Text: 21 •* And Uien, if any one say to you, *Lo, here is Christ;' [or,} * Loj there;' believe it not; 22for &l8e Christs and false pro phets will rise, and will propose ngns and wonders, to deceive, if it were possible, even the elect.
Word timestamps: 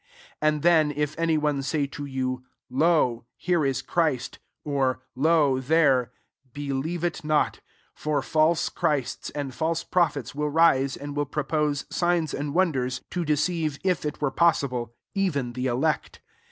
21 0.39 0.61
•* 0.61 0.79
And 0.81 0.89
Uien, 0.89 0.93
if 0.97 1.19
any 1.19 1.37
one 1.37 1.61
say 1.61 1.85
to 1.85 2.05
you, 2.05 2.43
*Lo, 2.71 3.25
here 3.37 3.63
is 3.63 3.83
Christ;' 3.83 4.39
[or,} 4.63 5.03
* 5.09 5.15
Loj 5.27 5.67
there;' 5.67 6.11
believe 6.53 7.03
it 7.03 7.23
not; 7.23 7.59
22for 7.99 8.23
&l8e 8.23 8.73
Christs 8.73 9.29
and 9.35 9.53
false 9.53 9.83
pro 9.83 10.05
phets 10.05 10.33
will 10.33 10.49
rise, 10.49 10.97
and 10.97 11.15
will 11.15 11.27
propose 11.27 11.83
ngns 11.93 12.33
and 12.33 12.55
wonders, 12.55 13.01
to 13.11 13.23
deceive, 13.23 13.77
if 13.83 14.03
it 14.03 14.19
were 14.19 14.31
possible, 14.31 14.95
even 15.13 15.53
the 15.53 15.67
elect. 15.67 16.19